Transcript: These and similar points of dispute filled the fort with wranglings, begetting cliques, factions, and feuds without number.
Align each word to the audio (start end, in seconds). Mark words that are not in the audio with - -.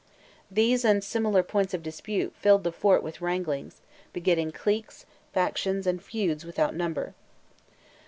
These 0.49 0.83
and 0.83 1.03
similar 1.03 1.43
points 1.43 1.75
of 1.75 1.83
dispute 1.83 2.35
filled 2.35 2.63
the 2.63 2.71
fort 2.71 3.03
with 3.03 3.21
wranglings, 3.21 3.81
begetting 4.13 4.51
cliques, 4.51 5.05
factions, 5.31 5.85
and 5.85 6.01
feuds 6.01 6.43
without 6.43 6.73
number. 6.73 7.13